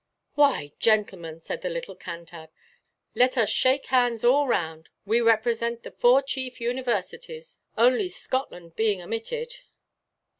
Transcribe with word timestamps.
"Why, 0.33 0.71
gentlemen," 0.79 1.41
said 1.41 1.61
the 1.61 1.69
little 1.69 1.95
Cantab, 1.95 2.49
"let 3.13 3.37
us 3.37 3.51
shake 3.51 3.85
hands 3.85 4.23
all 4.23 4.47
round. 4.47 4.89
We 5.05 5.21
represent 5.21 5.83
the 5.83 5.91
four 5.91 6.23
chief 6.23 6.59
universities, 6.59 7.59
only 7.77 8.09
Scotland 8.09 8.75
being 8.75 8.99
omitted." 8.99 9.57